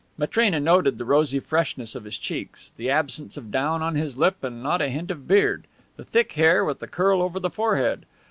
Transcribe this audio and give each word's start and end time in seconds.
Matrena 0.17 0.59
noted 0.59 0.97
the 0.97 1.05
rosy 1.05 1.39
freshness 1.39 1.93
of 1.93 2.05
his 2.05 2.17
cheeks, 2.17 2.73
the 2.75 2.89
absence 2.89 3.37
of 3.37 3.51
down 3.51 3.83
on 3.83 3.93
his 3.93 4.17
lip 4.17 4.43
and 4.43 4.63
not 4.63 4.81
a 4.81 4.89
hint 4.89 5.11
of 5.11 5.27
beard, 5.27 5.67
the 5.95 6.03
thick 6.03 6.31
hair, 6.31 6.65
with 6.65 6.79
the 6.79 6.87
curl 6.87 7.21
over 7.21 7.39
the 7.39 7.51
forehead. 7.51 8.07